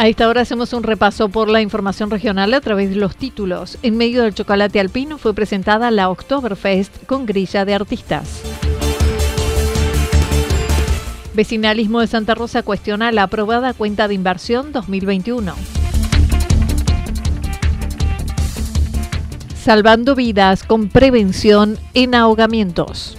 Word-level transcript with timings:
A 0.00 0.06
esta 0.06 0.28
hora 0.28 0.42
hacemos 0.42 0.72
un 0.74 0.84
repaso 0.84 1.28
por 1.28 1.48
la 1.48 1.60
información 1.60 2.08
regional 2.08 2.54
a 2.54 2.60
través 2.60 2.90
de 2.90 2.94
los 2.94 3.16
títulos. 3.16 3.78
En 3.82 3.96
medio 3.96 4.22
del 4.22 4.32
chocolate 4.32 4.78
alpino 4.78 5.18
fue 5.18 5.34
presentada 5.34 5.90
la 5.90 6.08
Oktoberfest 6.08 7.04
con 7.06 7.26
grilla 7.26 7.64
de 7.64 7.74
artistas. 7.74 8.42
Vecinalismo 11.34 11.98
de 11.98 12.06
Santa 12.06 12.36
Rosa 12.36 12.62
cuestiona 12.62 13.10
la 13.10 13.24
aprobada 13.24 13.74
cuenta 13.74 14.06
de 14.06 14.14
inversión 14.14 14.70
2021. 14.70 15.52
Salvando 19.60 20.14
vidas 20.14 20.62
con 20.62 20.90
prevención 20.90 21.76
en 21.94 22.14
ahogamientos. 22.14 23.18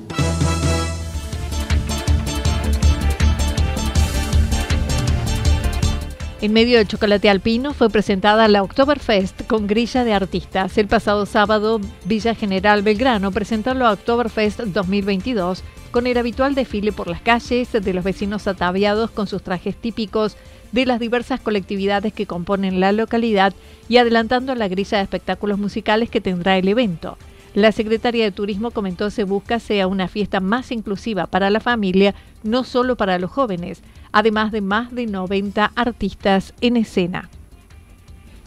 En 6.41 6.53
medio 6.53 6.79
del 6.79 6.87
chocolate 6.87 7.29
alpino 7.29 7.71
fue 7.71 7.91
presentada 7.91 8.47
la 8.47 8.63
Oktoberfest 8.63 9.45
con 9.45 9.67
grilla 9.67 10.03
de 10.03 10.13
artistas. 10.13 10.75
El 10.79 10.87
pasado 10.87 11.27
sábado, 11.27 11.79
Villa 12.05 12.33
General 12.33 12.81
Belgrano 12.81 13.31
presentó 13.31 13.75
la 13.75 13.91
Oktoberfest 13.91 14.61
2022 14.61 15.63
con 15.91 16.07
el 16.07 16.17
habitual 16.17 16.55
desfile 16.55 16.91
por 16.91 17.07
las 17.07 17.21
calles 17.21 17.71
de 17.71 17.93
los 17.93 18.03
vecinos 18.03 18.47
ataviados 18.47 19.11
con 19.11 19.27
sus 19.27 19.43
trajes 19.43 19.75
típicos 19.75 20.35
de 20.71 20.87
las 20.87 20.99
diversas 20.99 21.39
colectividades 21.39 22.11
que 22.11 22.25
componen 22.25 22.79
la 22.79 22.91
localidad 22.91 23.53
y 23.87 23.97
adelantando 23.97 24.55
la 24.55 24.67
grilla 24.67 24.97
de 24.97 25.03
espectáculos 25.03 25.59
musicales 25.59 26.09
que 26.09 26.21
tendrá 26.21 26.57
el 26.57 26.67
evento. 26.67 27.19
La 27.53 27.71
secretaria 27.71 28.23
de 28.23 28.31
Turismo 28.31 28.71
comentó 28.71 29.11
se 29.11 29.25
busca 29.25 29.59
sea 29.59 29.85
una 29.85 30.07
fiesta 30.07 30.39
más 30.39 30.71
inclusiva 30.71 31.27
para 31.27 31.51
la 31.51 31.59
familia, 31.59 32.15
no 32.41 32.63
solo 32.63 32.95
para 32.95 33.19
los 33.19 33.29
jóvenes, 33.29 33.83
además 34.11 34.51
de 34.51 34.61
más 34.61 34.93
de 34.93 35.05
90 35.05 35.71
artistas 35.75 36.53
en 36.61 36.77
escena. 36.77 37.29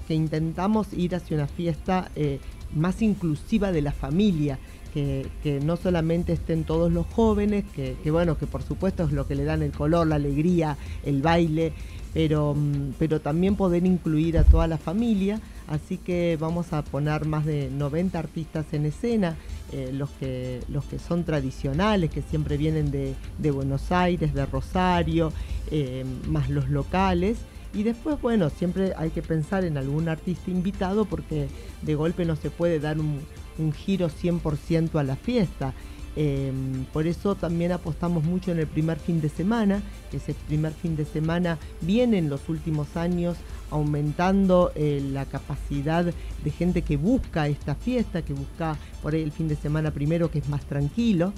Que 0.09 0.15
intentamos 0.15 0.93
ir 0.93 1.15
hacia 1.15 1.37
una 1.37 1.47
fiesta 1.47 2.11
eh, 2.17 2.41
más 2.75 3.03
inclusiva 3.03 3.73
de 3.73 3.83
la 3.83 3.93
familia, 3.93 4.59
que, 4.93 5.61
no 5.65 5.77
solamente 5.77 6.33
estén 6.33 6.63
todos 6.63 6.93
los 6.93 7.05
jóvenes, 7.07 7.65
que, 7.75 7.97
que, 8.05 8.11
bueno, 8.13 8.39
que 8.39 8.47
por 8.47 8.63
supuesto 8.63 9.03
es 9.03 9.13
lo 9.13 9.27
que 9.27 9.35
le 9.35 9.45
dan 9.45 9.63
el 9.63 9.73
color, 9.73 10.07
la 10.07 10.15
alegría, 10.15 10.77
el 11.05 11.21
baile, 11.21 11.73
pero, 12.15 12.55
mm, 12.55 12.95
pero 12.99 13.21
también 13.21 13.57
poder 13.57 13.85
incluir 13.85 14.39
a 14.39 14.45
toda 14.45 14.67
la 14.67 14.79
familia. 14.79 15.41
Así 15.67 15.99
que 15.99 16.39
vamos 16.41 16.73
a 16.73 16.83
poner 16.83 17.27
más 17.27 17.45
de 17.45 17.71
90 17.71 18.19
artistas 18.19 18.67
en 18.73 18.87
escena, 18.87 19.37
eh, 19.73 19.91
los, 19.93 20.11
que, 20.11 20.61
los 20.69 20.85
que 20.85 20.99
son 20.99 21.25
tradicionales, 21.25 22.11
que 22.11 22.23
siempre 22.23 22.57
vienen 22.57 22.91
de, 22.91 23.51
Buenos 23.51 23.91
Aires, 23.91 24.33
de 24.33 24.47
Rosario, 24.47 25.33
eh, 25.71 26.05
más 26.29 26.49
los 26.49 26.71
locales. 26.71 27.39
Y 27.75 27.83
después, 27.83 28.21
bueno, 28.23 28.51
siempre 28.51 28.93
hay 28.97 29.11
que 29.11 29.23
pensar 29.23 29.65
en 29.65 29.77
algún 29.77 30.09
artista 30.09 30.51
invitado 30.51 31.07
porque 31.07 31.49
de 31.83 31.95
golpe 31.97 32.25
no 32.25 32.37
se 32.37 32.51
puede 32.51 32.79
dar 32.79 33.01
un, 33.01 33.21
un 33.59 33.73
giro 33.73 34.09
100% 34.09 34.99
a 34.99 35.03
la 35.03 35.17
fiesta. 35.17 35.75
Em, 36.17 36.85
por 36.93 37.07
eso 37.07 37.35
también 37.35 37.73
apostamos 37.73 38.25
mucho 38.25 38.53
en 38.53 38.61
el 38.61 38.67
primer 38.67 38.99
fin 38.99 39.21
de 39.21 39.29
semana, 39.29 39.83
ese 40.17 40.35
primer 40.47 40.73
fin 40.73 40.97
de 40.97 41.05
semana 41.05 41.59
viene 41.81 42.19
en 42.19 42.31
los 42.31 42.49
últimos 42.49 42.97
años 42.97 43.37
aumentando 43.71 44.71
eh, 44.75 45.03
la 45.13 45.25
capacidad 45.25 46.05
de 46.05 46.51
gente 46.51 46.83
que 46.83 46.97
busca 46.97 47.49
esta 47.49 47.75
fiesta, 47.75 48.23
que 48.23 48.33
busca 48.33 48.77
por 49.03 49.15
ahí 49.15 49.23
el 49.23 49.33
fin 49.33 49.49
de 49.49 49.57
semana 49.57 49.91
primero 49.91 50.31
que 50.31 50.39
es 50.39 50.49
más 50.49 50.65
tranquilo. 50.65 51.33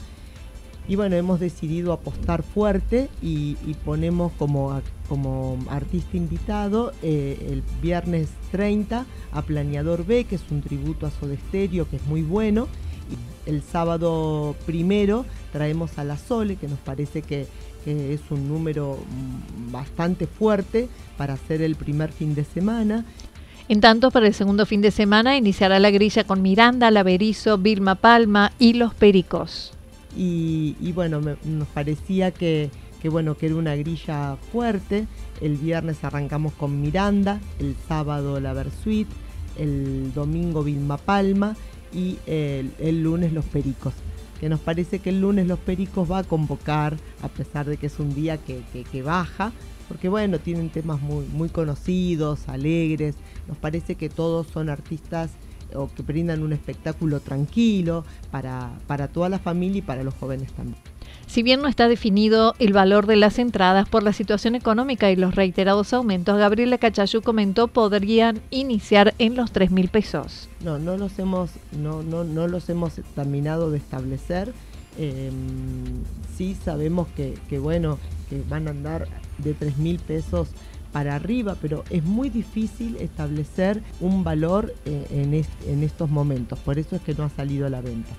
Y 0.89 0.95
bueno, 0.95 1.17
hemos 1.17 1.41
decidido 1.41 1.93
apostar 1.93 2.45
fuerte 2.45 3.09
y, 3.21 3.55
ponemos 3.85 4.31
como, 4.39 4.81
como 5.09 5.59
artista 5.69 6.17
invitado 6.17 6.93
eh, 7.03 7.49
el 7.51 7.65
viernes 7.83 8.29
30 8.53 9.05
a 9.33 9.43
Planeador 9.43 10.07
B, 10.07 10.25
que 10.27 10.37
es 10.37 10.45
un 10.49 10.61
tributo 10.61 11.07
a 11.07 11.11
Soda 11.11 11.35
Stereo, 11.49 11.89
que 11.89 11.97
es 11.97 12.07
muy 12.07 12.23
bueno 12.23 12.69
el 13.47 13.63
sábado 13.63 14.55
primero 14.67 15.25
traemos 15.53 15.99
a 15.99 16.05
la 16.05 16.19
Sole, 16.19 16.57
que 16.57 16.69
nos 16.69 16.79
parece 16.81 17.23
que, 17.23 17.47
es 17.87 18.21
un 18.31 18.49
número 18.49 18.99
mm, 18.99 19.71
bastante 19.71 20.27
fuerte 20.27 20.89
para 21.17 21.35
hacer 21.35 21.63
el 21.63 21.77
primer 21.77 22.11
fin 22.11 22.35
de 22.35 22.43
semana. 22.43 23.05
En 23.69 23.81
tanto, 23.81 24.11
para 24.11 24.27
el 24.27 24.35
segundo 24.35 24.67
fin 24.67 24.81
de 24.81 24.91
semana 24.91 25.37
iniciará 25.37 25.79
la 25.79 25.91
grilla 25.91 26.25
con 26.25 26.43
Miranda, 26.43 26.91
Laverizo, 26.91 27.59
Vilma 27.59 27.95
Palma 27.95 28.53
y 28.59 28.73
Los 28.73 28.93
Pericos. 28.93 29.73
Y, 30.17 30.75
bueno, 30.95 31.21
nos 31.45 31.69
parecía 31.69 32.33
que, 32.33 32.71
bueno, 33.05 33.37
que 33.37 33.47
era 33.47 33.55
una 33.55 33.77
grilla 33.77 34.37
fuerte. 34.51 35.07
El 35.41 35.57
viernes 35.57 36.03
arrancamos 36.03 36.55
con 36.55 36.81
Miranda, 36.81 37.39
el 37.61 37.77
sábado 37.87 38.41
la 38.41 38.53
Versuit, 38.53 39.07
el 39.59 40.13
domingo 40.13 40.65
Vilma 40.65 40.97
Palma 40.97 41.55
y 41.93 42.19
el, 42.27 43.03
lunes 43.03 43.33
los 43.33 43.45
Pericos 43.45 43.95
que 44.41 44.49
nos 44.51 44.61
parece 44.61 44.99
que 44.99 45.09
el 45.09 45.23
lunes 45.23 45.47
los 45.47 45.59
Pericos 45.59 46.11
va 46.11 46.19
a 46.19 46.25
convocar, 46.25 46.99
a 47.23 47.29
pesar 47.29 47.65
de 47.65 47.79
que 47.79 47.87
es 47.87 47.99
un 47.99 48.15
día 48.15 48.37
que, 48.37 49.03
baja, 49.03 49.51
porque 49.89 50.11
bueno, 50.11 50.39
tienen 50.39 50.69
temas 50.69 51.01
muy, 51.01 51.25
muy 51.25 51.49
conocidos, 51.49 52.47
alegres, 52.47 53.15
nos 53.49 53.57
parece 53.57 53.95
que 53.95 54.11
todos 54.11 54.47
son 54.49 54.69
artistas 54.69 55.31
o 55.75 55.89
que 55.89 56.03
brindan 56.03 56.43
un 56.43 56.53
espectáculo 56.53 57.21
tranquilo 57.21 58.05
para, 58.31 58.79
para 58.87 59.09
toda 59.09 59.31
la 59.31 59.39
familia 59.39 59.79
y 59.79 59.83
para 59.83 60.05
los 60.05 60.13
jóvenes 60.15 60.53
también. 60.53 60.96
Si 61.27 61.43
bien 61.43 61.61
no 61.61 61.69
está 61.69 61.89
definido 61.89 62.55
el 62.59 62.73
valor 62.73 63.07
de 63.07 63.17
las 63.17 63.39
entradas 63.39 63.89
por 63.89 64.03
la 64.03 64.13
situación 64.13 64.55
económica 64.55 65.11
y 65.11 65.17
los 65.17 65.35
reiterados 65.35 65.93
aumentos, 65.93 66.39
Gabriela 66.39 66.79
Cachayú 66.79 67.21
comentó 67.21 67.69
podrían 67.69 68.41
iniciar 68.51 69.13
en 69.19 69.35
los 69.35 69.51
3 69.51 69.71
mil 69.73 69.89
pesos. 69.89 70.49
No, 70.63 70.79
no 70.79 70.97
los 70.97 71.19
hemos, 71.19 71.51
no, 71.73 72.03
no, 72.03 72.25
no 72.25 72.47
los 72.47 72.69
hemos 72.71 72.95
terminado 73.15 73.71
de 73.71 73.79
establecer. 73.79 74.53
Em, 74.99 75.33
sí 76.37 76.57
sabemos 76.65 77.09
que, 77.09 77.59
bueno, 77.59 77.99
que 78.31 78.43
van 78.49 78.69
a 78.69 78.71
andar 78.71 79.09
de 79.39 79.53
3 79.53 79.79
mil 79.79 79.99
pesos 79.99 80.49
para 80.93 81.17
arriba, 81.17 81.57
pero 81.61 81.85
es 81.91 82.05
muy 82.05 82.31
difícil 82.31 82.97
establecer 82.97 83.83
un 84.01 84.25
valor 84.25 84.73
en, 84.87 85.35
en 85.67 85.83
estos 85.83 86.09
momentos, 86.09 86.59
por 86.61 86.79
eso 86.79 86.97
es 86.97 87.03
que 87.03 87.13
no 87.15 87.25
ha 87.25 87.29
salido 87.29 87.67
a 87.67 87.71
la 87.71 87.83
venta. 87.83 88.13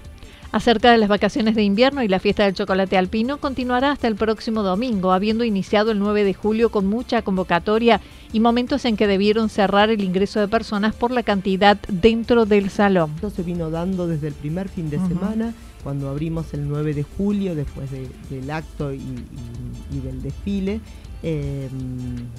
Acerca 0.52 0.92
de 0.92 0.98
las 0.98 1.10
vacaciones 1.10 1.56
de 1.56 1.64
invierno 1.64 2.04
y 2.04 2.08
la 2.08 2.20
fiesta 2.20 2.46
del 2.46 2.54
chocolate 2.54 2.98
alpino 2.98 3.38
continuará 3.38 3.92
hasta 3.92 4.08
el 4.08 4.16
próximo 4.16 4.64
domingo, 4.64 5.12
habiendo 5.12 5.44
iniciado 5.44 5.92
el 5.92 6.00
9 6.00 6.24
de 6.24 6.34
julio 6.34 6.72
con 6.72 6.88
mucha 6.88 7.22
convocatoria 7.22 8.00
y 8.32 8.40
momentos 8.40 8.86
en 8.86 8.96
que 8.96 9.08
debieron 9.08 9.50
cerrar 9.50 9.90
el 9.90 10.02
ingreso 10.02 10.40
de 10.40 10.48
personas 10.48 10.96
por 10.96 11.12
la 11.12 11.24
cantidad 11.24 11.78
dentro 11.90 12.46
del 12.46 12.70
salón. 12.70 13.12
Esto 13.16 13.30
se 13.30 13.44
vino 13.44 13.70
dando 13.70 14.08
desde 14.08 14.30
el 14.30 14.34
primer 14.34 14.70
fin 14.70 14.90
de 14.90 15.00
semana, 15.00 15.54
cuando 15.84 16.10
abrimos 16.10 16.54
el 16.54 16.68
9 16.68 16.94
de 16.94 17.04
julio, 17.04 17.54
después 17.54 17.90
del 17.92 18.50
acto 18.50 18.94
y 18.94 19.00
del 20.04 20.22
desfile, 20.22 20.80
eh, 21.24 21.68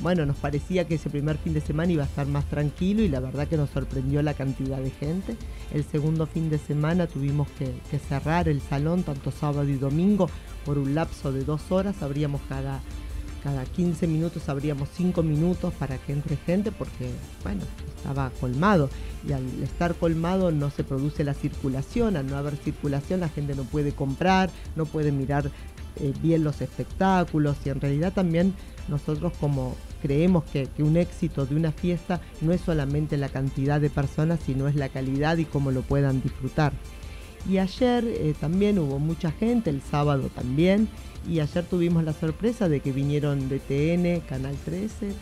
bueno, 0.03 0.25
nos 0.25 0.37
parecía 0.37 0.87
que 0.87 0.95
ese 0.95 1.11
primer 1.11 1.37
fin 1.39 1.53
de 1.53 1.61
semana 1.61 1.93
iba 1.93 2.05
a 2.05 2.07
estar 2.07 2.27
más 2.27 2.45
tranquilo 2.45 3.03
y 3.03 3.09
la 3.09 3.21
verdad 3.21 3.49
que 3.49 3.57
nos 3.57 3.71
sorprendió 3.71 4.23
la 4.23 4.35
cantidad 4.35 4.79
de 4.79 4.91
gente. 4.91 5.37
El 5.73 5.85
segundo 5.85 6.27
fin 6.27 6.49
de 6.49 6.59
semana 6.59 7.07
tuvimos 7.07 7.49
que, 7.59 7.75
cerrar 7.99 8.49
el 8.49 8.61
salón 8.61 9.03
tanto 9.03 9.31
sábado 9.31 9.69
y 9.69 9.75
domingo 9.75 10.31
por 10.65 10.79
un 10.79 10.95
lapso 10.95 11.33
de 11.33 11.45
dos 11.45 11.73
horas. 11.73 12.03
Abríamos 12.03 12.41
cada, 12.49 12.81
cada 13.43 13.65
15 13.65 14.07
minutos, 14.07 14.49
abríamos 14.49 14.89
5 14.95 15.23
minutos 15.25 15.75
para 15.75 15.99
que 15.99 16.13
entre 16.13 16.37
gente 16.37 16.71
porque, 16.71 17.11
bueno, 17.43 17.63
estaba 17.97 18.31
colmado. 18.41 18.89
Y 19.29 19.33
al 19.33 19.45
estar 19.65 19.97
colmado 19.97 20.53
no 20.53 20.71
se 20.71 20.85
produce 20.85 21.25
la 21.25 21.35
circulación. 21.35 22.17
Al 22.17 22.29
no 22.29 22.37
haber 22.37 22.57
circulación 22.57 23.19
la 23.21 23.29
gente 23.29 23.57
no 23.57 23.65
puede 23.65 23.91
comprar, 23.91 24.51
no 24.77 24.87
puede 24.87 25.11
mirar 25.11 25.51
eh, 26.01 26.13
bien 26.23 26.45
los 26.45 26.61
espectáculos 26.61 27.57
y 27.65 27.71
en 27.71 27.81
realidad 27.81 28.13
también 28.13 28.55
nosotros 28.89 29.33
como 29.41 29.77
creemos 30.03 30.45
que, 30.45 30.69
un 30.79 30.97
éxito 30.97 31.47
de 31.47 31.57
una 31.57 31.73
fiesta 31.73 32.21
no 32.41 32.53
es 32.53 32.61
solamente 32.61 33.17
la 33.17 33.29
cantidad 33.29 33.81
de 33.81 33.91
personas, 33.91 34.41
sino 34.45 34.69
es 34.69 34.75
la 34.75 34.89
calidad 34.89 35.37
y 35.39 35.45
cómo 35.45 35.71
lo 35.71 35.83
puedan 35.83 36.23
disfrutar. 36.23 36.73
Y 37.49 37.59
ayer 37.59 38.05
eh, 38.05 38.35
también 38.39 38.79
hubo 38.79 38.99
mucha 38.99 39.31
gente, 39.31 39.71
el 39.71 39.83
sábado 39.83 40.31
también, 40.35 40.89
y 41.29 41.41
ayer 41.41 41.65
tuvimos 41.65 42.05
la 42.05 42.13
sorpresa 42.13 42.69
de 42.69 42.81
que 42.81 42.93
vinieron 42.93 43.49
de 43.49 43.59
TN, 43.59 44.27
Canal 44.27 44.57
13, 44.65 45.13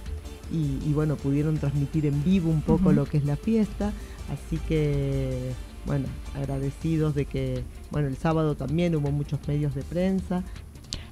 y, 0.53 0.93
bueno, 0.93 1.17
pudieron 1.17 1.59
transmitir 1.59 2.07
en 2.07 2.23
vivo 2.23 2.51
un 2.51 2.63
poco 2.63 2.93
lo 2.93 3.05
que 3.05 3.19
es 3.19 3.25
la 3.25 3.35
fiesta, 3.37 3.93
así 4.31 4.59
que 4.69 5.53
bueno, 5.87 6.07
agradecidos 6.35 7.15
de 7.15 7.25
que, 7.25 7.63
bueno, 7.91 8.09
el 8.09 8.17
sábado 8.17 8.57
también 8.57 8.95
hubo 8.97 9.11
muchos 9.13 9.47
medios 9.47 9.75
de 9.75 9.83
prensa, 9.83 10.43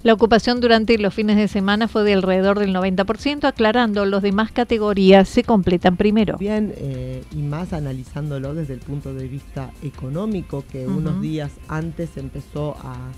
la 0.05 0.13
ocupación 0.13 0.61
durante 0.61 0.99
los 0.99 1.15
fines 1.15 1.39
de 1.39 1.49
semana 1.49 1.89
fue 1.89 2.05
de 2.05 2.13
alrededor 2.13 2.59
del 2.59 2.75
90%, 2.75 3.45
aclarando 3.45 4.05
los 4.05 4.21
demás 4.21 4.53
categorías 4.53 5.27
se 5.27 5.45
completan 5.45 5.97
primero. 5.97 6.37
Bien, 6.37 6.75
eh, 6.77 7.25
y 7.33 7.39
más 7.39 7.73
analizándolo 7.73 8.53
desde 8.53 8.75
el 8.75 8.81
punto 8.81 9.15
de 9.15 9.27
vista 9.29 9.71
económico, 9.83 10.63
que 10.71 10.87
unos 10.87 11.23
días 11.23 11.53
antes 11.69 12.19
empezó 12.19 12.77
a, 12.83 13.13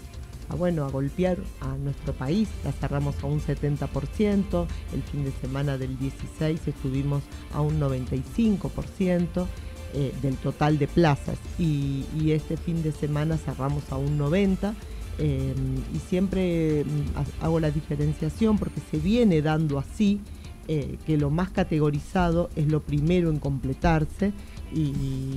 bueno, 0.57 0.85
a 0.85 0.91
golpear 0.91 1.39
a 1.61 1.77
nuestro 1.77 2.13
país. 2.13 2.49
La 2.65 2.71
cerramos 2.71 3.17
a 3.21 3.27
un 3.27 3.41
70%, 3.41 4.67
el 4.95 5.03
fin 5.03 5.25
de 5.25 5.33
semana 5.41 5.79
del 5.79 5.99
16 5.99 6.69
estuvimos 6.69 7.25
a 7.53 7.63
un 7.63 7.81
95%. 7.81 9.47
Eh, 9.95 10.13
del 10.21 10.37
total 10.37 10.79
de 10.79 10.89
plazas 10.89 11.39
y, 11.59 12.05
y 12.21 12.33
este 12.33 12.57
fin 12.57 12.83
de 12.83 12.91
semana 12.91 13.39
cerramos 13.39 13.91
a 13.93 13.97
un 13.97 14.19
90% 14.19 14.75
Em, 15.19 15.79
y 15.95 15.99
siempre 16.09 16.85
mm, 16.85 17.45
hago 17.45 17.59
la 17.59 17.71
diferenciación 17.71 18.59
porque 18.59 18.81
se 18.91 18.99
viene 18.99 19.41
dando 19.41 19.79
así, 19.79 20.21
eh, 20.69 20.99
que 21.07 21.17
lo 21.17 21.31
más 21.31 21.51
categorizado 21.51 22.51
es 22.57 22.67
lo 22.67 22.81
primero 22.81 23.31
en 23.31 23.39
completarse 23.39 24.33
y, 24.75 24.91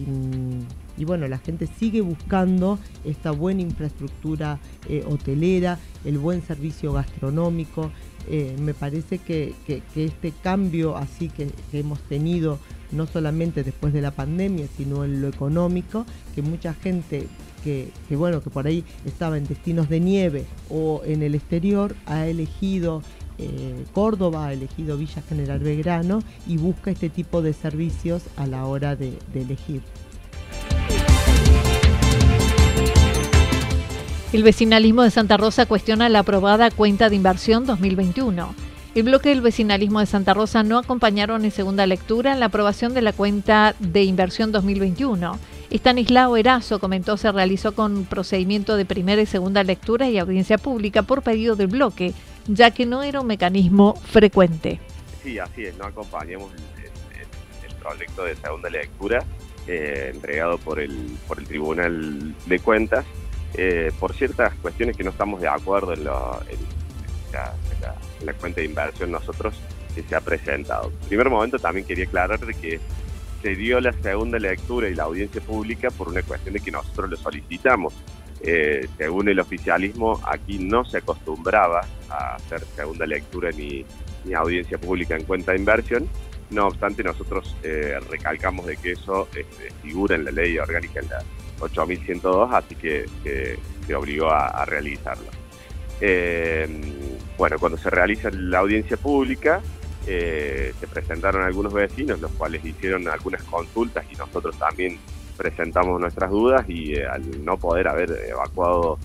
mm, 0.08 1.06
bueno, 1.06 1.28
la 1.28 1.38
gente 1.38 1.68
sigue 1.68 2.02
buscando 2.02 2.80
esta 3.06 3.32
buena 3.32 3.62
infraestructura 3.62 4.60
eh, 4.88 5.06
hotelera, 5.08 5.80
el 6.04 6.18
buen 6.18 6.42
servicio 6.42 6.94
gastronómico. 6.94 7.92
Eh, 8.28 8.56
me 8.60 8.74
parece 8.74 9.20
que, 9.20 9.54
este 9.96 10.34
cambio 10.44 10.98
así 10.98 11.30
que 11.30 11.50
hemos 11.74 12.00
tenido, 12.02 12.60
no 12.92 13.06
solamente 13.08 13.64
después 13.64 13.94
de 13.94 14.02
la 14.02 14.12
pandemia, 14.12 14.68
sino 14.76 15.06
en 15.06 15.22
lo 15.22 15.28
económico, 15.30 16.06
que 16.36 16.42
mucha 16.42 16.74
gente 16.74 17.28
que, 17.60 17.92
bueno, 18.10 18.42
que 18.42 18.50
por 18.50 18.68
ahí 18.68 18.84
estaba 19.06 19.38
en 19.38 19.46
destinos 19.46 19.90
de 19.90 20.00
nieve 20.00 20.46
o 20.70 21.02
en 21.06 21.24
el 21.24 21.36
exterior, 21.36 21.96
ha 22.06 22.28
elegido 22.28 23.02
eh, 23.38 23.86
Córdoba, 23.94 24.48
ha 24.48 24.54
elegido 24.54 24.98
Villa 24.98 25.22
General 25.22 25.60
Belgrano 25.60 26.22
y 26.48 26.58
busca 26.58 26.92
este 26.92 27.10
tipo 27.10 27.42
de 27.42 27.54
servicios 27.54 28.24
a 28.38 28.48
la 28.48 28.66
hora 28.66 28.96
de, 28.96 29.14
de 29.34 29.42
elegir. 29.42 29.82
El 34.32 34.44
vecinalismo 34.44 35.02
de 35.02 35.10
Santa 35.10 35.38
Rosa 35.38 35.66
cuestiona 35.66 36.08
la 36.08 36.20
aprobada 36.20 36.70
cuenta 36.70 37.10
de 37.10 37.16
inversión 37.16 37.66
2021. 37.66 38.54
El 38.96 39.04
bloque 39.04 39.30
del 39.30 39.42
vecinalismo 39.42 40.00
de 40.00 40.06
Santa 40.06 40.34
Rosa 40.34 40.62
no 40.64 40.78
acompañaron 40.78 41.46
en 41.46 41.52
segunda 41.52 41.86
lectura 41.86 42.36
la 42.36 42.48
aprobación 42.48 42.94
de 42.94 43.02
la 43.02 43.14
cuenta 43.14 43.76
de 43.80 44.04
inversión 44.04 44.52
2021 44.52 45.40
Estanislao 45.70 46.36
Erazo 46.36 46.80
comentó 46.80 47.16
se 47.18 47.32
realizó 47.32 47.76
con 47.76 48.06
procedimiento 48.06 48.76
de 48.76 48.86
primera 48.86 49.22
y 49.22 49.26
segunda 49.26 49.64
lectura 49.64 50.10
y 50.10 50.18
audiencia 50.18 50.58
pública 50.58 51.04
por 51.04 51.22
pedido 51.22 51.56
del 51.56 51.68
bloque, 51.68 52.14
ya 52.48 52.72
que 52.72 52.86
no 52.86 53.04
era 53.04 53.22
un 53.22 53.28
mecanismo 53.28 53.96
frecuente. 53.96 54.80
Sí, 55.24 55.38
así 55.38 55.66
es, 55.66 55.78
no 55.78 55.86
acompañamos 55.86 56.52
el, 56.54 56.60
proyecto 57.80 58.26
de 58.26 58.36
segunda 58.36 58.70
lectura 58.70 59.24
eh, 59.66 60.12
entregado 60.14 60.58
por 60.58 60.80
el, 60.80 61.18
por 61.28 61.40
el 61.40 61.46
Tribunal 61.46 62.36
de 62.46 62.60
Cuentas 62.60 63.06
eh, 63.56 63.92
por 64.00 64.14
ciertas 64.14 64.54
cuestiones 64.56 64.96
que 64.96 65.04
no 65.04 65.10
estamos 65.10 65.42
de 65.42 65.48
acuerdo 65.48 65.94
en, 65.94 66.04
la, 66.04 66.40
la, 68.24 68.34
cuenta 68.34 68.62
de 68.62 68.68
inversión 68.68 69.12
nosotros 69.12 69.56
que 69.96 70.04
se 70.04 70.16
ha 70.16 70.22
presentado. 70.22 70.92
En 71.04 71.08
primer 71.08 71.30
momento 71.30 71.58
también 71.58 71.86
quería 71.86 72.06
aclarar 72.06 72.40
que 72.40 72.80
se 73.42 73.56
dio 73.56 73.80
la 73.80 73.94
segunda 73.94 74.38
lectura 74.38 74.90
y 74.90 74.96
la 74.96 75.04
audiencia 75.04 75.42
pública 75.42 75.90
por 75.92 76.10
una 76.10 76.22
cuestión 76.22 76.54
de 76.54 76.60
que 76.60 76.72
nosotros 76.72 77.10
lo 77.10 77.18
solicitamos. 77.18 77.94
Eh, 78.42 78.88
según 78.98 79.28
el 79.28 79.40
oficialismo, 79.40 80.20
aquí 80.26 80.60
no 80.60 80.86
se 80.86 81.00
acostumbraba 81.00 81.82
a 82.10 82.36
hacer 82.36 82.62
segunda 82.76 83.06
lectura 83.06 83.52
ni, 83.52 83.86
audiencia 84.34 84.78
pública 84.78 85.16
en 85.16 85.24
cuenta 85.24 85.54
de 85.54 85.60
inversión. 85.60 86.08
No 86.50 86.68
obstante, 86.68 87.04
nosotros 87.04 87.56
eh, 87.64 88.00
recalcamos 88.10 88.66
de 88.66 88.78
que 88.78 88.92
eso 88.92 89.28
este, 89.36 89.72
figura 89.82 90.16
en 90.16 90.26
la 90.26 90.32
ley 90.32 90.58
orgánica 90.58 91.00
en 91.00 91.10
la 91.10 91.24
8102, 91.60 92.54
así 92.54 92.76
que 92.76 93.06
se 93.86 93.96
obligó 93.96 94.30
a, 94.30 94.64
realizarlo. 94.66 95.28
Eh, 96.02 96.68
bueno, 97.38 97.58
cuando 97.60 97.78
se 97.78 97.90
realiza 97.90 98.30
la 98.32 98.60
audiencia 98.60 98.98
pública, 98.98 99.62
eh, 100.12 100.74
se 100.80 100.88
presentaron 100.88 101.44
algunos 101.44 101.72
vecinos, 101.72 102.20
los 102.20 102.32
cuales 102.32 102.66
hicieron 102.66 103.08
algunas 103.08 103.44
consultas 103.44 104.04
y 104.12 104.16
nosotros 104.16 104.58
también 104.58 104.98
presentamos 105.38 106.02
nuestras 106.02 106.32
dudas 106.32 106.68
y 106.68 106.96
eh, 106.96 107.06
al 107.06 107.46
no 107.46 107.58
poder 107.58 107.88
haber 107.88 108.10
evacuado 108.28 108.98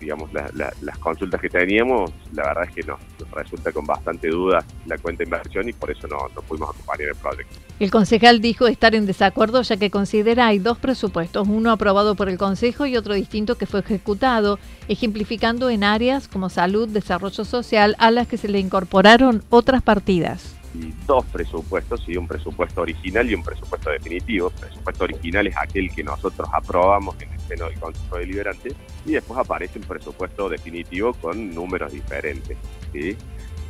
digamos, 0.00 0.30
las 0.32 0.98
consultas 0.98 1.40
que 1.40 1.48
teníamos, 1.48 2.12
la 2.32 2.44
verdad 2.44 2.64
es 2.68 2.74
que 2.74 2.82
nos, 2.82 3.00
resulta 3.32 3.72
con 3.72 3.84
bastante 3.84 4.28
duda 4.28 4.64
la 4.86 4.96
cuenta 4.98 5.18
de 5.18 5.24
inversión 5.24 5.68
y 5.68 5.72
por 5.72 5.90
eso 5.90 6.06
no, 6.08 6.16
no 6.34 6.42
pudimos 6.42 6.70
acompañar 6.70 7.08
el 7.08 7.16
proyecto. 7.16 7.58
El 7.78 7.90
concejal 7.90 8.40
dijo 8.40 8.66
estar 8.66 8.94
en 8.94 9.06
desacuerdo 9.06 9.62
ya 9.62 9.76
que 9.76 9.90
considera 9.90 10.48
hay 10.48 10.58
dos 10.58 10.78
presupuestos, 10.78 11.46
uno 11.48 11.70
aprobado 11.70 12.14
por 12.14 12.28
el 12.28 12.38
Consejo 12.38 12.86
y 12.86 12.96
otro 12.96 13.14
distinto 13.14 13.56
que 13.56 13.66
fue 13.66 13.80
ejecutado, 13.80 14.58
ejemplificando 14.88 15.70
en 15.70 15.84
áreas 15.84 16.28
como 16.28 16.48
salud, 16.48 16.88
desarrollo 16.88 17.44
social, 17.44 17.94
a 17.98 18.10
las 18.10 18.26
que 18.26 18.36
se 18.36 18.48
le 18.48 18.58
incorporaron 18.58 19.42
otras 19.50 19.82
partidas 19.82 20.57
dos 21.06 21.24
presupuestos, 21.26 22.06
un 22.08 22.28
presupuesto 22.28 22.82
original 22.82 23.28
y 23.30 23.34
un 23.34 23.42
presupuesto 23.42 23.90
definitivo. 23.90 24.48
El 24.54 24.60
presupuesto 24.60 25.04
original 25.04 25.46
es 25.46 25.56
aquel 25.56 25.90
que 25.90 26.04
nosotros 26.04 26.48
aprobamos 26.52 27.16
en 27.20 27.32
el 27.32 27.40
seno 27.40 27.68
del 27.68 27.78
Consejo 27.78 28.16
Deliberante 28.18 28.74
y 29.06 29.12
después 29.12 29.38
aparece 29.38 29.78
un 29.78 29.84
presupuesto 29.86 30.48
definitivo 30.48 31.14
con 31.14 31.54
números 31.54 31.92
diferentes. 31.92 32.56
¿sí? 32.92 33.16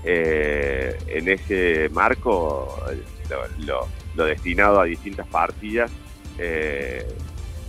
Eh, 0.05 0.97
en 1.09 1.29
ese 1.29 1.89
marco, 1.91 2.77
lo, 3.59 4.25
destinado 4.25 4.81
a 4.81 4.85
distintas 4.85 5.27
partidas, 5.27 5.91
eh, 6.39 7.07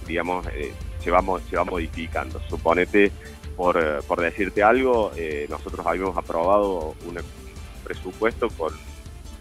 digamos, 0.07 0.45
eh, 0.47 0.73
se, 1.03 1.11
va, 1.11 1.21
modificando. 1.21 2.41
Suponete, 2.49 3.11
por, 3.55 4.03
por 4.03 4.21
decirte 4.21 4.63
algo, 4.63 5.11
nosotros 5.49 5.85
habíamos 5.85 6.17
aprobado 6.17 6.95
un 7.05 7.19
presupuesto 7.83 8.49
con 8.49 8.73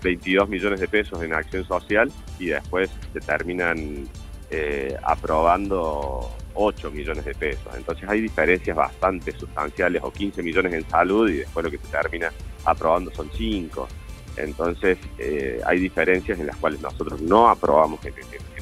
22 0.03 0.49
millones 0.49 0.81
de 0.81 0.89
pesos 0.89 1.23
en 1.23 1.33
acción 1.33 1.65
social 1.67 2.11
y 2.39 2.47
después 2.47 2.91
se 3.13 3.21
terminan 3.21 4.09
eh, 4.51 4.97
aprobando 5.03 6.31
8 6.55 6.91
millones 6.91 7.25
de 7.25 7.35
pesos. 7.35 7.69
Entonces 7.77 8.09
hay 8.09 8.21
diferencias 8.21 8.77
bastante 8.77 9.33
sustanciales, 9.33 10.03
o 10.03 10.11
15 10.11 10.43
millones 10.43 10.73
en 10.73 10.89
salud 10.89 11.29
y 11.31 11.39
después 11.39 11.65
lo 11.65 11.71
que 11.71 11.79
se 11.79 11.89
termina 11.89 12.33
aprobando 12.65 13.11
son 13.13 13.31
5. 13.33 13.89
Entonces 14.37 14.99
eh, 15.19 15.61
hay 15.65 15.81
diferencias 15.81 16.39
en 16.39 16.47
las 16.47 16.57
cuales 16.57 16.81
nosotros 16.81 17.21
no 17.21 17.49
aprobamos 17.49 18.05
en, 18.05 18.15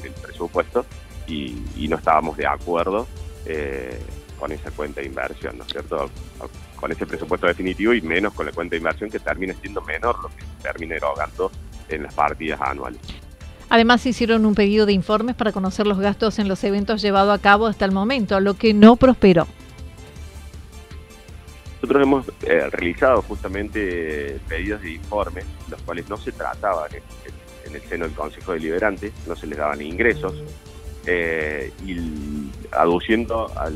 el 0.03 0.11
presupuesto 0.11 0.85
y, 1.27 1.87
no 1.87 1.97
estábamos 1.97 2.37
de 2.37 2.47
acuerdo 2.47 3.07
eh, 3.45 3.99
con 4.39 4.51
esa 4.51 4.71
cuenta 4.71 5.01
de 5.01 5.07
inversión, 5.07 5.57
¿no 5.57 5.63
es 5.63 5.71
cierto? 5.71 6.09
Con 6.75 6.91
ese 6.91 7.05
presupuesto 7.05 7.47
definitivo 7.47 7.93
y 7.93 8.01
menos 8.01 8.33
con 8.33 8.45
la 8.45 8.51
cuenta 8.51 8.71
de 8.71 8.77
inversión 8.77 9.09
que 9.09 9.19
termina 9.19 9.53
siendo 9.53 9.81
menor 9.81 10.21
lo 10.21 10.29
que 10.29 10.43
termina 10.61 10.95
erogando 10.95 11.51
en 11.89 12.03
las 12.03 12.13
partidas 12.13 12.61
anuales. 12.61 13.01
Además, 13.69 14.05
hicieron 14.05 14.45
un 14.45 14.55
pedido 14.55 14.85
de 14.85 14.93
informes 14.93 15.35
para 15.35 15.51
conocer 15.51 15.87
los 15.87 15.99
gastos 15.99 16.39
en 16.39 16.47
los 16.47 16.63
eventos 16.63 17.01
llevados 17.01 17.37
a 17.37 17.41
cabo 17.41 17.67
hasta 17.67 17.83
el 17.83 17.91
momento, 17.91 18.39
lo 18.39 18.53
que 18.53 18.73
no 18.73 18.95
prosperó. 18.95 19.45
Nosotros 21.81 22.03
hemos 22.03 22.27
eh, 22.43 22.69
realizado 22.71 23.21
justamente 23.21 24.39
pedidos 24.47 24.81
de 24.81 24.93
informes, 24.93 25.45
los 25.69 25.81
cuales 25.83 26.09
no 26.09 26.17
se 26.17 26.31
trataban 26.31 26.89
en, 26.93 27.75
el 27.75 27.81
seno 27.81 28.05
del 28.05 28.13
Consejo 28.13 28.53
Deliberante, 28.53 29.11
no 29.27 29.35
se 29.35 29.45
les 29.45 29.57
daban 29.57 29.81
ingresos, 29.81 30.33
eh, 31.07 31.71
y 31.85 32.51
aduciendo 32.71 33.49
a, 33.57 33.69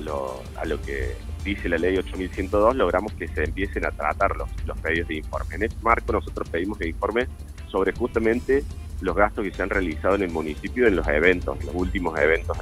lo, 0.00 0.82
que 0.82 1.14
dice 1.44 1.68
la 1.68 1.78
ley 1.78 1.96
8102, 1.96 2.74
logramos 2.74 3.12
que 3.12 3.28
se 3.28 3.44
empiecen 3.44 3.86
a 3.86 3.92
tratar 3.92 4.36
los, 4.36 4.48
los 4.66 4.76
pedidos 4.78 5.08
de 5.08 5.14
informe. 5.16 5.54
En 5.54 5.62
este 5.62 5.78
marco 5.82 6.12
nosotros 6.12 6.48
pedimos 6.48 6.80
el 6.80 6.88
informe 6.88 7.28
sobre 7.68 7.92
justamente 7.92 8.64
los 9.00 9.14
gastos 9.14 9.44
que 9.44 9.52
se 9.52 9.62
han 9.62 9.70
realizado 9.70 10.16
en 10.16 10.22
el 10.22 10.30
municipio 10.30 10.86
en 10.86 10.96
los 10.96 11.06
eventos, 11.06 11.62
los 11.64 11.74
últimos 11.74 12.18
eventos 12.18 12.56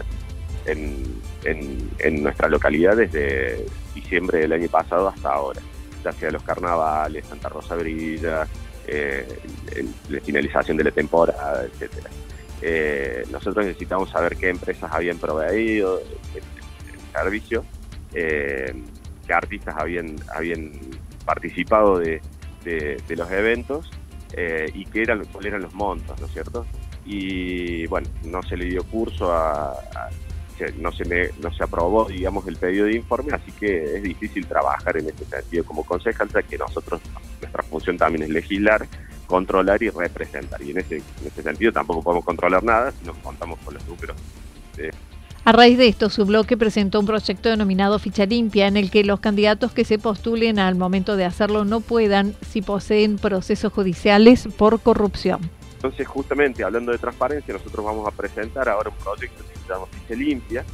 en, 0.66 2.23
nuestra 2.23 2.49
localidad 2.49 2.97
desde 2.97 3.64
diciembre 3.95 4.40
del 4.40 4.52
año 4.52 4.69
pasado 4.69 5.09
hasta 5.09 5.33
ahora, 5.33 5.61
ya 6.04 6.12
sea 6.12 6.31
los 6.31 6.42
carnavales, 6.42 7.26
Santa 7.26 7.49
Rosa 7.49 7.75
Brilla, 7.76 8.47
eh, 8.87 9.26
la 10.09 10.21
finalización 10.21 10.76
de 10.76 10.85
la 10.85 10.90
temporada, 10.90 11.64
etcétera. 11.64 12.11
Eh, 12.62 13.25
nosotros 13.31 13.66
necesitamos 13.66 14.11
saber 14.11 14.37
qué 14.37 14.49
empresas 14.49 14.90
habían 14.92 15.19
proveído 15.19 16.00
el, 16.00 16.42
servicio, 17.12 17.64
eh, 18.14 18.73
qué 19.26 19.33
artistas 19.35 19.75
habían, 19.76 20.16
habían 20.35 20.73
participado 21.26 21.99
de 21.99 22.21
los 22.64 23.31
eventos 23.31 23.90
eh, 24.35 24.71
y 24.73 24.85
qué 24.87 25.02
eran, 25.02 25.25
cuáles 25.26 25.50
eran 25.50 25.62
los 25.62 25.75
montos, 25.75 26.19
¿no 26.19 26.26
es 26.26 26.33
cierto? 26.33 26.66
Y 27.04 27.87
bueno, 27.87 28.09
no 28.25 28.42
se 28.42 28.57
le 28.57 28.66
dio 28.66 28.83
curso 28.85 29.33
a, 29.33 29.75
no 30.78 30.92
se 30.92 31.33
no 31.40 31.52
se 31.52 31.64
aprobó, 31.64 32.07
digamos, 32.07 32.47
el 32.47 32.57
pedido 32.57 32.87
de 32.87 32.97
informe, 32.97 33.33
así 33.33 33.50
que 33.52 33.97
es 33.97 34.02
difícil 34.02 34.47
trabajar 34.47 34.97
en 34.97 35.09
este 35.09 35.25
sentido 35.25 35.64
como 35.64 35.85
concejal, 35.85 36.28
ya 36.28 36.42
que 36.42 36.57
nosotros, 36.57 37.00
nuestra 37.40 37.62
función 37.64 37.99
también 37.99 38.25
es 38.25 38.31
legislar, 38.31 38.87
controlar 39.26 39.83
y 39.83 39.91
representar. 39.91 40.62
Y 40.62 40.71
en 40.71 40.79
ese, 40.79 40.97
en 40.97 41.26
ese 41.26 41.43
sentido 41.43 41.73
tampoco 41.73 42.02
podemos 42.02 42.25
controlar 42.25 42.62
nada 42.62 42.93
si 42.93 43.07
no 43.07 43.14
contamos 43.23 43.59
con 43.61 43.75
los 43.75 43.87
números. 43.87 44.17
A 45.45 45.50
raíz 45.50 45.76
de 45.76 45.88
esto, 45.88 46.09
su 46.09 46.25
bloque 46.25 46.57
presentó 46.57 47.00
un 47.00 47.07
proyecto 47.07 47.49
denominado 47.49 47.99
Ficha 47.99 48.26
Limpia, 48.26 48.69
en 48.69 48.76
el 48.76 48.93
que 48.93 49.02
los 49.02 49.19
candidatos 49.19 49.73
que 49.73 49.85
se 49.85 49.99
postulen 49.99 50.61
al 50.61 50.76
momento 50.76 51.17
de 51.17 51.25
hacerlo 51.25 51.64
no 51.64 51.81
puedan 51.81 52.37
si 52.49 52.62
poseen 52.62 53.17
procesos 53.19 53.73
judiciales 53.73 54.49
por 54.57 54.81
corrupción. 54.81 55.41
Entonces, 55.75 56.07
justamente 56.07 56.62
hablando 56.62 56.93
de 56.93 56.99
transparencia, 56.99 57.55
nosotros 57.55 57.85
vamos 57.85 58.07
a 58.07 58.12
presentar 58.12 58.69
ahora 58.69 58.91
un 58.91 58.97
proyecto 58.97 59.43
que 59.43 59.59
se 59.59 59.69
llama 59.69 59.87
Ficha 59.91 60.14
Limpia, 60.14 60.64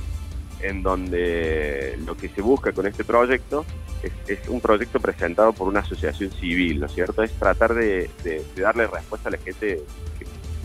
en 0.61 0.83
donde 0.83 1.99
lo 2.05 2.15
que 2.15 2.29
se 2.29 2.43
busca 2.43 2.73
con 2.73 2.87
este 2.87 3.05
proyecto 3.05 3.65
es, 4.03 4.49
un 4.49 4.61
proyecto 4.61 5.01
presentado 5.01 5.53
por 5.53 5.69
una 5.69 5.81
asociación 5.81 6.31
civil, 6.33 6.81
¿no 6.81 6.87
es 6.87 6.93
cierto? 6.93 7.23
Es 7.23 7.33
tratar 7.33 7.75
de, 7.75 8.11
darle 8.57 8.87
respuesta 8.87 9.29
a 9.29 9.33
la 9.33 9.39
gente, 9.39 9.83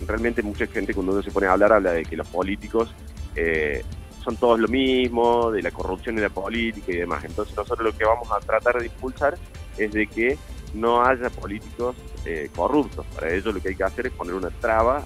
realmente 0.06 0.42
mucha 0.42 0.66
gente 0.66 0.94
cuando 0.94 1.12
uno 1.12 1.22
se 1.22 1.30
pone 1.30 1.46
a 1.46 1.52
hablar 1.52 1.72
habla 1.72 1.92
de 1.92 2.04
que 2.04 2.16
los 2.16 2.28
políticos 2.28 2.94
eh, 3.36 3.82
son 4.22 4.36
todos 4.36 4.58
lo 4.58 4.68
mismo, 4.68 5.50
de 5.50 5.62
la 5.62 5.70
corrupción 5.70 6.16
y 6.18 6.20
la 6.20 6.30
política 6.30 6.92
y 6.92 6.96
demás. 6.96 7.24
Entonces 7.24 7.56
nosotros 7.56 7.92
lo 7.92 7.96
que 7.96 8.04
vamos 8.04 8.28
a 8.30 8.40
tratar 8.40 8.78
de 8.78 8.86
impulsar 8.86 9.36
es 9.76 9.92
de 9.92 10.06
que 10.06 10.38
no 10.72 11.04
haya 11.04 11.28
políticos 11.30 11.96
eh, 12.24 12.50
corruptos. 12.54 13.04
Para 13.14 13.32
ello 13.32 13.52
lo 13.52 13.60
que 13.60 13.70
hay 13.70 13.74
que 13.74 13.84
hacer 13.84 14.06
es 14.06 14.12
poner 14.12 14.34
una 14.34 14.50
traba 14.50 15.04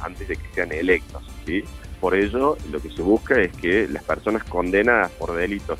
antes 0.00 0.28
de 0.28 0.36
que 0.36 0.48
sean 0.52 0.72
electos. 0.72 1.22
¿sí? 1.44 1.62
Por 2.00 2.14
ello 2.14 2.56
lo 2.70 2.80
que 2.80 2.90
se 2.90 3.02
busca 3.02 3.40
es 3.40 3.52
que 3.52 3.86
las 3.88 4.02
personas 4.02 4.44
condenadas 4.44 5.10
por 5.12 5.34
delitos 5.34 5.78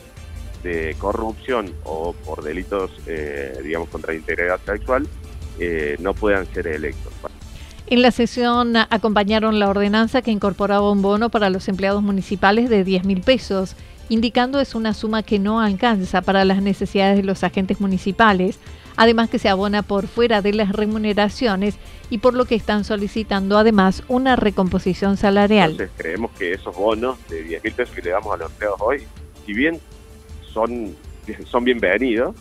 de 0.66 0.96
corrupción 0.98 1.72
o 1.84 2.12
por 2.12 2.42
delitos, 2.42 2.90
eh, 3.06 3.58
digamos, 3.62 3.88
contra 3.88 4.12
la 4.12 4.18
integridad 4.18 4.60
sexual, 4.64 5.06
no 6.00 6.12
puedan 6.12 6.46
ser 6.52 6.66
electos. 6.66 7.12
En 7.88 8.02
la 8.02 8.10
sesión 8.10 8.74
acompañaron 8.76 9.60
la 9.60 9.70
ordenanza 9.70 10.20
que 10.20 10.32
incorporaba 10.32 10.90
un 10.90 11.02
bono 11.02 11.30
para 11.30 11.50
los 11.50 11.68
empleados 11.68 12.02
municipales 12.02 12.68
de 12.68 12.82
10 12.82 13.04
mil 13.04 13.20
pesos, 13.20 13.76
indicando 14.08 14.58
es 14.58 14.74
una 14.74 14.92
suma 14.92 15.22
que 15.22 15.38
no 15.38 15.60
alcanza 15.60 16.20
para 16.20 16.44
las 16.44 16.60
necesidades 16.60 17.16
de 17.16 17.22
los 17.22 17.44
agentes 17.44 17.80
municipales, 17.80 18.58
además 18.96 19.30
que 19.30 19.38
se 19.38 19.48
abona 19.48 19.84
por 19.84 20.08
fuera 20.08 20.42
de 20.42 20.52
las 20.52 20.72
remuneraciones 20.72 21.76
y 22.10 22.18
por 22.18 22.34
lo 22.34 22.44
que 22.44 22.56
están 22.56 22.82
solicitando 22.82 23.56
además 23.56 24.02
una 24.08 24.34
recomposición 24.34 25.16
salarial. 25.16 25.72
Entonces 25.72 25.94
creemos 25.96 26.32
que 26.32 26.54
esos 26.54 26.74
bonos 26.74 27.18
de 27.28 27.44
10 27.44 27.62
mil 27.62 27.72
pesos 27.72 27.94
que 27.94 28.02
le 28.02 28.10
damos 28.10 28.34
a 28.34 28.36
los 28.36 28.50
empleados 28.50 28.80
hoy, 28.80 29.04
si 29.44 29.52
bien 29.52 29.80
son, 30.56 30.96
son 31.44 31.64
bienvenidos, 31.64 32.34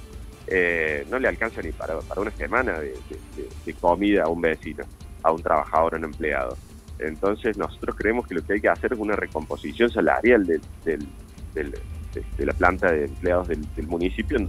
eh, 0.47 1.05
no 1.11 1.19
le 1.19 1.27
alcanza 1.27 1.61
ni 1.61 1.73
para, 1.73 1.99
para 1.99 2.21
una 2.21 2.31
semana 2.31 2.79
de 2.79 3.73
comida 3.73 4.23
a 4.23 4.29
un 4.29 4.39
vecino 4.39 4.85
a 5.21 5.31
un 5.33 5.41
trabajador 5.41 5.95
o 5.95 5.97
un 5.97 6.05
empleado. 6.05 6.55
Entonces 6.97 7.57
nosotros 7.57 7.93
creemos 7.97 8.25
que 8.25 8.35
lo 8.35 8.45
que 8.45 8.53
hay 8.53 8.61
que 8.61 8.69
hacer 8.69 8.93
es 8.93 8.99
una 8.99 9.17
recomposición 9.17 9.89
salarial 9.89 10.45
de, 10.45 10.61
la 12.37 12.53
planta 12.53 12.89
de 12.89 13.03
empleados 13.03 13.49
del, 13.49 13.65
del 13.75 13.87
municipio. 13.87 14.47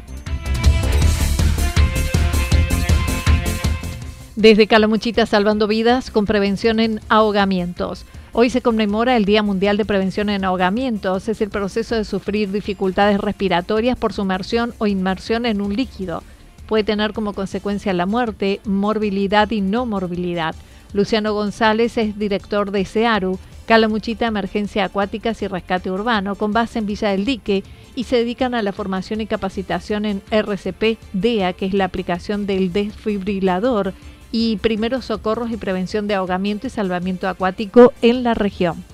Desde 4.36 4.68
Calamuchita 4.68 5.26
salvando 5.26 5.66
vidas 5.66 6.12
con 6.12 6.24
prevención 6.24 6.78
en 6.78 7.00
ahogamientos. 7.08 8.06
Hoy 8.38 8.50
se 8.50 8.60
conmemora 8.60 9.16
el 9.16 9.24
Día 9.24 9.42
Mundial 9.42 9.78
de 9.78 9.86
Prevención 9.86 10.28
en 10.28 10.44
Ahogamientos. 10.44 11.26
Es 11.26 11.40
el 11.40 11.48
proceso 11.48 11.94
de 11.94 12.04
sufrir 12.04 12.52
dificultades 12.52 13.18
respiratorias 13.18 13.96
por 13.96 14.12
sumersión 14.12 14.74
o 14.76 14.86
inmersión 14.86 15.46
en 15.46 15.62
un 15.62 15.74
líquido 15.74 16.22
puede 16.66 16.84
tener 16.84 17.12
como 17.12 17.32
consecuencia 17.32 17.92
la 17.92 18.06
muerte, 18.06 18.60
morbilidad 18.64 19.50
y 19.50 19.60
no 19.60 19.86
morbilidad. 19.86 20.54
Luciano 20.92 21.32
González 21.32 21.96
es 21.96 22.18
director 22.18 22.70
de 22.70 22.84
SEARU, 22.84 23.38
Calamuchita 23.66 24.26
Emergencia 24.26 24.84
Acuáticas 24.84 25.42
y 25.42 25.48
Rescate 25.48 25.90
Urbano, 25.90 26.36
con 26.36 26.52
base 26.52 26.78
en 26.78 26.86
Villa 26.86 27.10
del 27.10 27.24
Dique, 27.24 27.64
y 27.94 28.04
se 28.04 28.16
dedican 28.16 28.54
a 28.54 28.62
la 28.62 28.72
formación 28.72 29.20
y 29.20 29.26
capacitación 29.26 30.04
en 30.04 30.22
RCP 30.30 30.98
DEA, 31.12 31.52
que 31.54 31.66
es 31.66 31.74
la 31.74 31.86
aplicación 31.86 32.46
del 32.46 32.72
desfibrilador, 32.72 33.92
y 34.38 34.58
primeros 34.58 35.06
socorros 35.06 35.50
y 35.50 35.56
prevención 35.56 36.06
de 36.06 36.14
ahogamiento 36.14 36.66
y 36.66 36.70
salvamiento 36.70 37.26
acuático 37.26 37.94
en 38.02 38.22
la 38.22 38.34
región. 38.34 38.84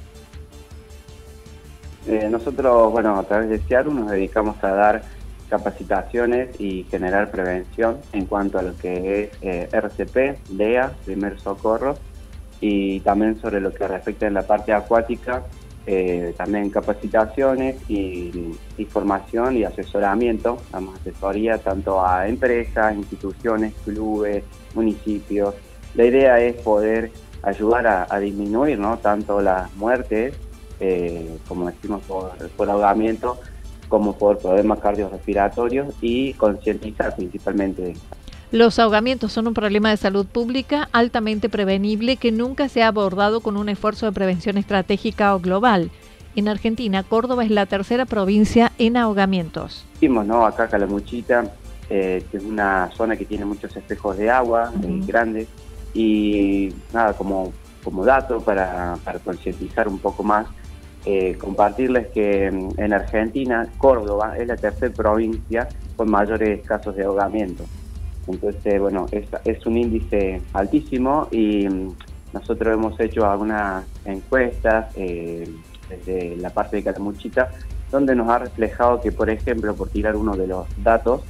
Eh, 2.06 2.28
nosotros, 2.30 2.92
bueno, 2.92 3.18
a 3.18 3.24
través 3.24 3.48
de 3.50 3.58
SEARU 3.58 3.92
nos 3.92 4.08
dedicamos 4.08 4.62
a 4.62 4.68
dar 4.68 5.02
capacitaciones 5.50 6.60
y 6.60 6.84
generar 6.84 7.32
prevención 7.32 7.98
en 8.12 8.26
cuanto 8.26 8.60
a 8.60 8.62
lo 8.62 8.76
que 8.76 9.24
es 9.24 9.30
eh, 9.42 9.68
RCP, 9.72 10.38
DEA, 10.50 10.92
primer 11.04 11.40
socorro, 11.40 11.96
y 12.60 13.00
también 13.00 13.40
sobre 13.40 13.60
lo 13.60 13.74
que 13.74 13.88
respecta 13.88 14.28
en 14.28 14.34
la 14.34 14.46
parte 14.46 14.72
acuática, 14.72 15.42
eh, 15.86 16.32
también 16.36 16.70
capacitaciones 16.70 17.76
y, 17.88 18.54
formación 18.88 19.56
y 19.56 19.64
asesoramiento, 19.64 20.58
damos 20.70 21.00
asesoría 21.00 21.58
tanto 21.58 22.04
a 22.04 22.28
empresas, 22.28 22.94
instituciones, 22.94 23.74
clubes, 23.84 24.44
municipios. 24.74 25.54
La 25.94 26.04
idea 26.04 26.40
es 26.40 26.56
poder 26.56 27.10
ayudar 27.42 28.06
a, 28.10 28.18
disminuir 28.18 28.78
¿no? 28.78 28.98
tanto 28.98 29.40
las 29.40 29.74
muertes, 29.76 30.34
eh, 30.78 31.36
como 31.48 31.66
decimos, 31.66 32.02
por, 32.02 32.32
por 32.50 32.70
ahogamiento, 32.70 33.38
como 33.88 34.16
por 34.16 34.38
problemas 34.38 34.80
cardiorrespiratorios 34.80 35.94
y 36.00 36.34
concientizar 36.34 37.14
principalmente. 37.14 37.94
Los 38.52 38.78
ahogamientos 38.78 39.32
son 39.32 39.46
un 39.46 39.54
problema 39.54 39.88
de 39.88 39.96
salud 39.96 40.26
pública 40.26 40.90
altamente 40.92 41.48
prevenible 41.48 42.18
que 42.18 42.30
nunca 42.30 42.68
se 42.68 42.82
ha 42.82 42.88
abordado 42.88 43.40
con 43.40 43.56
un 43.56 43.70
esfuerzo 43.70 44.04
de 44.04 44.12
prevención 44.12 44.58
estratégica 44.58 45.34
o 45.34 45.40
global. 45.40 45.90
En 46.36 46.48
Argentina, 46.48 47.02
Córdoba 47.02 47.46
es 47.46 47.50
la 47.50 47.64
tercera 47.64 48.04
provincia 48.04 48.70
en 48.76 48.98
ahogamientos. 48.98 49.86
Vimos, 50.02 50.26
¿no? 50.26 50.44
Acá 50.44 50.68
Calamuchita, 50.68 51.50
eh, 51.88 52.26
que 52.30 52.36
es 52.36 52.44
una 52.44 52.90
zona 52.94 53.16
que 53.16 53.24
tiene 53.24 53.46
muchos 53.46 53.74
espejos 53.74 54.18
de 54.18 54.28
agua 54.28 54.70
eh, 54.84 55.00
grandes 55.06 55.48
y 55.94 56.74
nada, 56.92 57.14
como, 57.14 57.54
como 57.82 58.04
dato 58.04 58.38
para, 58.40 58.98
para 59.02 59.18
concientizar 59.20 59.88
un 59.88 59.98
poco 59.98 60.24
más, 60.24 60.46
eh, 61.06 61.38
compartirles 61.40 62.08
que 62.08 62.50
mm, 62.50 62.78
en 62.78 62.92
Argentina, 62.92 63.66
Córdoba 63.78 64.36
es 64.36 64.46
la 64.46 64.56
tercera 64.56 64.92
provincia 64.92 65.68
con 65.96 66.10
mayores 66.10 66.60
casos 66.66 66.94
de 66.96 67.04
ahogamiento. 67.04 67.64
Entonces, 68.26 68.80
bueno, 68.80 69.06
es, 69.10 69.66
un 69.66 69.76
índice 69.76 70.40
altísimo 70.52 71.28
y 71.30 71.68
mm, 71.68 71.94
nosotros 72.32 72.74
hemos 72.74 72.98
hecho 73.00 73.28
algunas 73.28 73.84
encuestas 74.04 74.92
eh, 74.96 75.48
desde 75.88 76.36
la 76.36 76.50
parte 76.50 76.76
de 76.76 76.84
Calamuchita, 76.84 77.50
donde 77.90 78.14
nos 78.14 78.28
ha 78.28 78.38
reflejado 78.38 79.00
que, 79.00 79.12
por 79.12 79.28
ejemplo, 79.28 79.74
por 79.74 79.88
tirar 79.88 80.16
uno 80.16 80.36
de 80.36 80.46
los 80.46 80.66
datos, 80.82 81.22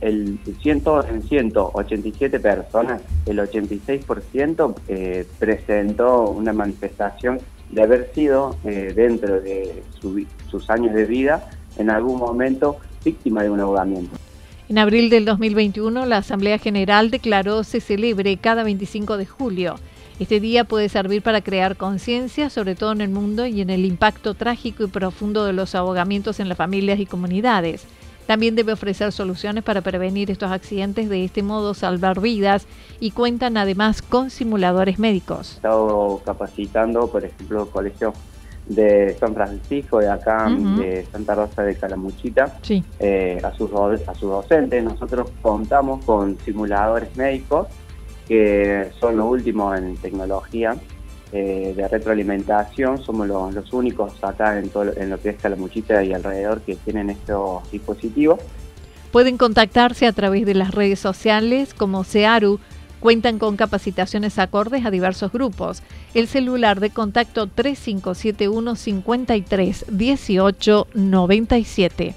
el 0.00 0.38
ciento, 0.60 1.04
en 1.06 1.22
187 1.22 2.40
personas, 2.40 3.02
el 3.26 3.38
86% 3.38 4.74
eh, 4.86 5.26
presentó 5.38 6.30
una 6.30 6.52
manifestación 6.52 7.40
de 7.70 7.82
haber 7.82 8.12
sido 8.14 8.56
eh, 8.64 8.92
dentro 8.94 9.40
de 9.40 9.82
sus 10.00 10.70
años 10.70 10.94
de 10.94 11.04
vida 11.04 11.50
en 11.78 11.90
algún 11.90 12.18
momento 12.18 12.76
víctima 13.04 13.42
de 13.42 13.50
un 13.50 13.60
ahogamiento. 13.60 14.17
En 14.68 14.76
abril 14.76 15.08
del 15.08 15.24
2021, 15.24 16.04
la 16.04 16.18
Asamblea 16.18 16.58
General 16.58 17.10
declaró 17.10 17.64
se 17.64 17.80
celebre 17.80 18.36
cada 18.36 18.64
25 18.64 19.16
de 19.16 19.24
julio. 19.24 19.76
Este 20.20 20.40
día 20.40 20.64
puede 20.64 20.90
servir 20.90 21.22
para 21.22 21.40
crear 21.40 21.78
conciencia, 21.78 22.50
sobre 22.50 22.74
todo 22.74 22.92
en 22.92 23.00
el 23.00 23.08
mundo, 23.08 23.46
y 23.46 23.62
en 23.62 23.70
el 23.70 23.86
impacto 23.86 24.34
trágico 24.34 24.84
y 24.84 24.88
profundo 24.88 25.46
de 25.46 25.54
los 25.54 25.74
ahogamientos 25.74 26.38
en 26.38 26.50
las 26.50 26.58
familias 26.58 27.00
y 27.00 27.06
comunidades. 27.06 27.86
También 28.26 28.56
debe 28.56 28.72
ofrecer 28.72 29.10
soluciones 29.10 29.64
para 29.64 29.80
prevenir 29.80 30.30
estos 30.30 30.50
accidentes, 30.50 31.08
de 31.08 31.24
este 31.24 31.42
modo 31.42 31.72
salvar 31.72 32.20
vidas 32.20 32.66
y 33.00 33.12
cuentan 33.12 33.56
además 33.56 34.02
con 34.02 34.28
simuladores 34.28 34.98
médicos. 34.98 35.52
He 35.52 35.56
estado 35.56 36.20
capacitando, 36.26 37.10
por 37.10 37.24
ejemplo, 37.24 37.70
colegios 37.70 38.12
de 38.68 39.16
San 39.18 39.34
Francisco, 39.34 39.98
de 39.98 40.10
acá, 40.10 40.48
de 40.50 41.06
Santa 41.10 41.34
Rosa 41.34 41.62
de 41.62 41.74
Calamuchita, 41.74 42.58
eh, 42.98 43.40
a, 43.42 43.52
sus, 43.54 43.70
a 43.72 44.14
sus 44.14 44.30
docentes. 44.30 44.84
Nosotros 44.84 45.30
contamos 45.40 46.04
con 46.04 46.38
simuladores 46.40 47.16
médicos 47.16 47.68
que 48.28 48.90
son 49.00 49.16
los 49.16 49.26
últimos 49.26 49.78
en 49.78 49.96
tecnología 49.96 50.76
eh, 51.32 51.72
de 51.74 51.88
retroalimentación. 51.88 53.02
Somos 53.02 53.26
los, 53.26 53.72
únicos 53.72 54.12
acá 54.22 54.58
en, 54.58 54.68
todo, 54.68 54.92
en 54.96 55.10
lo 55.10 55.18
que 55.18 55.30
es 55.30 55.36
Calamuchita 55.36 56.04
y 56.04 56.12
alrededor 56.12 56.60
que 56.60 56.76
tienen 56.76 57.10
estos 57.10 57.68
dispositivos. 57.70 58.38
Pueden 59.10 59.38
contactarse 59.38 60.06
a 60.06 60.12
través 60.12 60.44
de 60.44 60.54
las 60.54 60.70
redes 60.70 61.00
sociales 61.00 61.72
como 61.72 62.04
SEARU 62.04 62.60
Cuentan 63.00 63.38
con 63.38 63.56
capacitaciones 63.56 64.38
acordes 64.38 64.84
a 64.84 64.90
diversos 64.90 65.32
grupos. 65.32 65.82
El 66.14 66.26
celular 66.26 66.80
de 66.80 66.90
contacto 66.90 67.46
3571 67.46 68.74
53 68.74 69.84
18 69.90 70.88
97. 70.94 72.14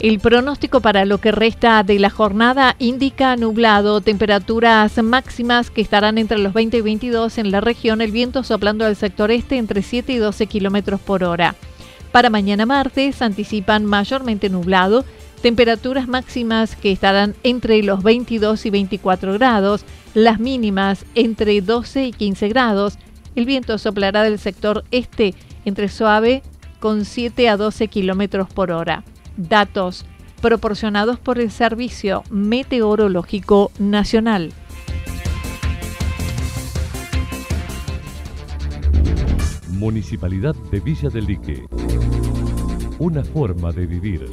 El 0.00 0.20
pronóstico 0.20 0.80
para 0.80 1.04
lo 1.04 1.18
que 1.18 1.32
resta 1.32 1.82
de 1.82 1.98
la 1.98 2.10
jornada 2.10 2.76
indica 2.78 3.36
nublado, 3.36 4.00
temperaturas 4.00 5.02
máximas 5.02 5.70
que 5.70 5.80
estarán 5.80 6.16
entre 6.16 6.38
los 6.38 6.52
20 6.52 6.76
y 6.76 6.80
22 6.80 7.38
en 7.38 7.50
la 7.50 7.60
región, 7.60 8.00
el 8.00 8.12
viento 8.12 8.44
soplando 8.44 8.86
al 8.86 8.94
sector 8.96 9.30
este 9.30 9.58
entre 9.58 9.82
7 9.82 10.12
y 10.12 10.16
12 10.18 10.46
kilómetros 10.46 11.00
por 11.00 11.24
hora. 11.24 11.54
Para 12.12 12.30
mañana 12.30 12.64
martes 12.66 13.20
anticipan 13.20 13.84
mayormente 13.84 14.48
nublado, 14.48 15.04
temperaturas 15.46 16.08
máximas 16.08 16.74
que 16.74 16.90
estarán 16.90 17.36
entre 17.44 17.80
los 17.84 18.02
22 18.02 18.66
y 18.66 18.70
24 18.70 19.34
grados, 19.34 19.84
las 20.12 20.40
mínimas 20.40 21.06
entre 21.14 21.60
12 21.60 22.06
y 22.06 22.10
15 22.10 22.48
grados. 22.48 22.98
El 23.36 23.46
viento 23.46 23.78
soplará 23.78 24.24
del 24.24 24.40
sector 24.40 24.82
este 24.90 25.36
entre 25.64 25.88
suave 25.88 26.42
con 26.80 27.04
7 27.04 27.48
a 27.48 27.56
12 27.56 27.86
kilómetros 27.86 28.48
por 28.48 28.72
hora. 28.72 29.04
Datos 29.36 30.04
proporcionados 30.42 31.20
por 31.20 31.38
el 31.38 31.52
Servicio 31.52 32.24
Meteorológico 32.28 33.70
Nacional. 33.78 34.52
Municipalidad 39.70 40.56
de 40.72 40.80
Villa 40.80 41.08
del 41.08 41.26
Lique. 41.26 41.62
Una 42.98 43.22
forma 43.22 43.70
de 43.70 43.86
vivir. 43.86 44.32